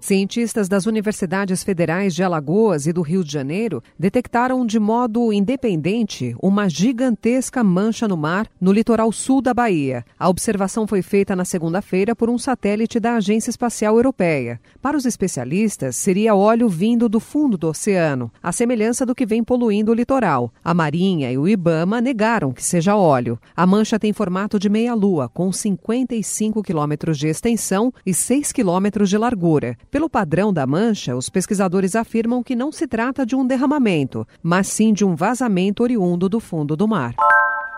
Cientistas 0.00 0.66
das 0.66 0.86
universidades 0.86 1.62
federais 1.62 2.14
de 2.14 2.22
Alagoas 2.22 2.86
e 2.86 2.92
do 2.92 3.02
Rio 3.02 3.22
de 3.22 3.30
Janeiro 3.30 3.82
detectaram 3.98 4.64
de 4.64 4.80
modo 4.80 5.30
independente 5.30 6.34
uma 6.42 6.70
gigantesca 6.70 7.62
mancha 7.62 8.08
no 8.08 8.16
mar 8.16 8.46
no 8.58 8.72
litoral 8.72 9.12
sul 9.12 9.42
da 9.42 9.52
Bahia. 9.52 10.02
A 10.18 10.26
observação 10.30 10.86
foi 10.86 11.02
feita 11.02 11.36
na 11.36 11.44
segunda-feira 11.44 12.16
por 12.16 12.30
um 12.30 12.38
satélite 12.38 12.98
da 12.98 13.16
Agência 13.16 13.50
Espacial 13.50 13.96
Europeia. 13.96 14.58
Para 14.80 14.96
os 14.96 15.04
especialistas, 15.04 15.96
seria 15.96 16.34
óleo 16.34 16.66
vindo 16.66 17.06
do 17.06 17.20
fundo 17.20 17.58
do 17.58 17.68
oceano, 17.68 18.32
a 18.42 18.52
semelhança 18.52 19.04
do 19.04 19.14
que 19.14 19.26
vem 19.26 19.44
poluindo 19.44 19.92
o 19.92 19.94
litoral. 19.94 20.50
A 20.64 20.72
Marinha 20.72 21.30
e 21.30 21.36
o 21.36 21.46
Ibama 21.46 22.00
negaram 22.00 22.52
que 22.52 22.64
seja 22.64 22.96
óleo. 22.96 23.38
A 23.54 23.66
mancha 23.66 23.98
tem 23.98 24.14
formato 24.14 24.58
de 24.58 24.70
meia-lua, 24.70 25.28
com 25.28 25.52
55 25.52 26.62
quilômetros 26.62 27.18
de 27.18 27.28
extensão 27.28 27.92
e 28.04 28.14
6 28.14 28.50
quilômetros 28.50 29.10
de 29.10 29.18
largura. 29.18 29.76
Pelo 29.90 30.08
padrão 30.08 30.52
da 30.52 30.64
mancha, 30.68 31.16
os 31.16 31.28
pesquisadores 31.28 31.96
afirmam 31.96 32.44
que 32.44 32.54
não 32.54 32.70
se 32.70 32.86
trata 32.86 33.26
de 33.26 33.34
um 33.34 33.44
derramamento, 33.44 34.24
mas 34.40 34.68
sim 34.68 34.92
de 34.92 35.04
um 35.04 35.16
vazamento 35.16 35.82
oriundo 35.82 36.28
do 36.28 36.38
fundo 36.38 36.76
do 36.76 36.86
mar. 36.86 37.16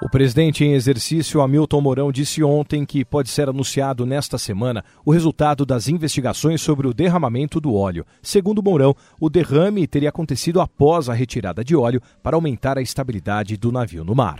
O 0.00 0.08
presidente 0.08 0.62
em 0.62 0.74
exercício 0.74 1.40
Hamilton 1.40 1.80
Mourão 1.80 2.12
disse 2.12 2.44
ontem 2.44 2.84
que 2.84 3.04
pode 3.04 3.28
ser 3.28 3.48
anunciado 3.48 4.06
nesta 4.06 4.38
semana 4.38 4.84
o 5.04 5.10
resultado 5.10 5.66
das 5.66 5.88
investigações 5.88 6.60
sobre 6.60 6.86
o 6.86 6.94
derramamento 6.94 7.60
do 7.60 7.74
óleo. 7.74 8.06
Segundo 8.22 8.62
Mourão, 8.62 8.94
o 9.18 9.28
derrame 9.28 9.84
teria 9.86 10.10
acontecido 10.10 10.60
após 10.60 11.08
a 11.08 11.14
retirada 11.14 11.64
de 11.64 11.74
óleo 11.74 12.00
para 12.22 12.36
aumentar 12.36 12.78
a 12.78 12.82
estabilidade 12.82 13.56
do 13.56 13.72
navio 13.72 14.04
no 14.04 14.14
mar. 14.14 14.38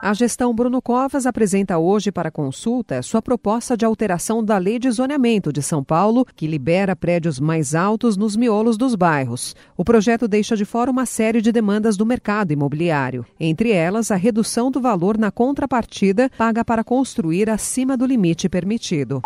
A 0.00 0.14
gestão 0.14 0.54
Bruno 0.54 0.80
Covas 0.80 1.26
apresenta 1.26 1.76
hoje 1.76 2.12
para 2.12 2.30
consulta 2.30 3.02
sua 3.02 3.20
proposta 3.20 3.76
de 3.76 3.84
alteração 3.84 4.44
da 4.44 4.56
Lei 4.56 4.78
de 4.78 4.88
Zoneamento 4.92 5.52
de 5.52 5.60
São 5.60 5.82
Paulo, 5.82 6.24
que 6.36 6.46
libera 6.46 6.94
prédios 6.94 7.40
mais 7.40 7.74
altos 7.74 8.16
nos 8.16 8.36
miolos 8.36 8.76
dos 8.76 8.94
bairros. 8.94 9.56
O 9.76 9.84
projeto 9.84 10.28
deixa 10.28 10.56
de 10.56 10.64
fora 10.64 10.88
uma 10.88 11.04
série 11.04 11.42
de 11.42 11.50
demandas 11.50 11.96
do 11.96 12.06
mercado 12.06 12.52
imobiliário, 12.52 13.26
entre 13.40 13.72
elas 13.72 14.12
a 14.12 14.16
redução 14.16 14.70
do 14.70 14.80
valor 14.80 15.18
na 15.18 15.32
contrapartida 15.32 16.30
paga 16.38 16.64
para 16.64 16.84
construir 16.84 17.50
acima 17.50 17.96
do 17.96 18.06
limite 18.06 18.48
permitido. 18.48 19.20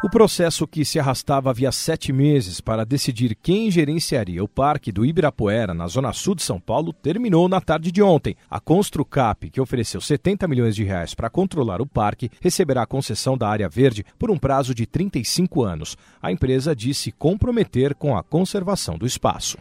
O 0.00 0.08
processo 0.08 0.64
que 0.64 0.84
se 0.84 1.00
arrastava 1.00 1.50
havia 1.50 1.72
sete 1.72 2.12
meses 2.12 2.60
para 2.60 2.86
decidir 2.86 3.34
quem 3.34 3.68
gerenciaria 3.68 4.44
o 4.44 4.46
Parque 4.46 4.92
do 4.92 5.04
Ibirapuera, 5.04 5.74
na 5.74 5.88
zona 5.88 6.12
sul 6.12 6.36
de 6.36 6.42
São 6.44 6.60
Paulo, 6.60 6.92
terminou 6.92 7.48
na 7.48 7.60
tarde 7.60 7.90
de 7.90 8.00
ontem. 8.00 8.36
A 8.48 8.60
Construcap, 8.60 9.50
que 9.50 9.60
ofereceu 9.60 10.00
70 10.00 10.46
milhões 10.46 10.76
de 10.76 10.84
reais 10.84 11.14
para 11.14 11.28
controlar 11.28 11.80
o 11.80 11.86
parque, 11.86 12.30
receberá 12.40 12.82
a 12.82 12.86
concessão 12.86 13.36
da 13.36 13.48
área 13.48 13.68
verde 13.68 14.04
por 14.16 14.30
um 14.30 14.38
prazo 14.38 14.72
de 14.72 14.86
35 14.86 15.64
anos. 15.64 15.96
A 16.22 16.30
empresa 16.30 16.76
disse 16.76 17.10
comprometer 17.10 17.92
com 17.96 18.16
a 18.16 18.22
conservação 18.22 18.96
do 18.96 19.04
espaço. 19.04 19.58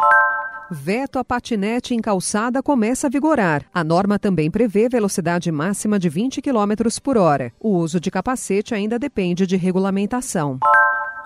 Veto 0.69 1.17
a 1.17 1.23
patinete 1.23 1.95
em 1.95 2.01
calçada 2.01 2.61
começa 2.61 3.07
a 3.07 3.09
vigorar. 3.09 3.63
A 3.73 3.85
norma 3.85 4.19
também 4.19 4.51
prevê 4.51 4.89
velocidade 4.89 5.49
máxima 5.49 5.97
de 5.97 6.09
20 6.09 6.41
km 6.41 6.89
por 7.01 7.17
hora. 7.17 7.53
O 7.57 7.69
uso 7.69 8.01
de 8.01 8.11
capacete 8.11 8.75
ainda 8.75 8.99
depende 8.99 9.47
de 9.47 9.55
regulamentação. 9.55 10.59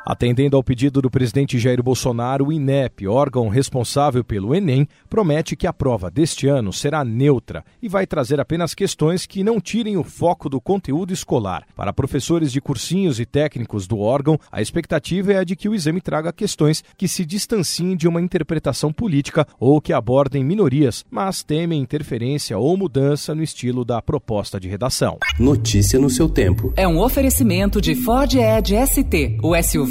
Atendendo 0.04 0.58
ao 0.58 0.64
pedido 0.64 1.00
do 1.00 1.12
presidente 1.12 1.60
Jair 1.60 1.82
Bolsonaro, 1.84 2.48
o 2.48 2.52
INEP, 2.52 3.08
órgão 3.08 3.50
responsável 3.50 4.24
pelo 4.24 4.56
Enem, 4.56 4.88
promete 5.08 5.56
que 5.56 5.68
a 5.68 5.74
prova 5.74 6.10
deste 6.10 6.48
ano 6.48 6.74
será 6.74 7.06
neutra 7.06 7.64
e 7.82 7.88
vai 7.88 8.08
trazer 8.08 8.40
apenas 8.40 8.74
questões 8.74 9.28
que 9.28 9.44
não 9.44 9.62
tirem 9.62 9.98
o 9.98 10.04
foco 10.04 10.50
do 10.50 10.60
conteúdo 10.60 11.14
escolar. 11.14 11.66
Para 11.76 11.94
professores 11.94 12.52
de 12.52 12.60
cursinhos 12.60 13.20
e 13.20 13.26
técnicos 13.28 13.88
do 13.88 14.00
órgão, 14.00 14.40
a 14.52 14.60
expectativa 14.60 15.34
é 15.34 15.38
a 15.38 15.44
de 15.44 15.56
que 15.56 15.70
o 15.70 15.76
exame 15.76 16.02
traga 16.02 16.34
questões 16.34 16.84
que 16.98 17.08
se 17.08 17.24
distanciem 17.24 17.96
de 17.96 18.08
uma 18.08 18.22
interpretação 18.22 18.92
política 18.92 19.46
ou 19.60 19.80
que 19.80 19.94
abordem 19.94 20.44
minorias, 20.44 21.06
mas 21.12 21.44
temem 21.44 21.80
interferência 21.80 22.58
ou 22.58 22.76
mudança 22.76 23.36
no 23.36 23.44
estilo 23.44 23.86
da 23.86 24.02
proposta 24.02 24.60
de 24.60 24.68
redação. 24.68 25.20
Notícia 25.40 26.00
no 26.00 26.10
seu 26.10 26.28
tempo. 26.28 26.74
É 26.76 26.88
um 26.88 27.00
oferecimento 27.00 27.80
de 27.80 27.94
Ford 27.94 28.34
Edge 28.34 28.76
ST, 28.88 29.38
o 29.44 29.56
SUV 29.62 29.91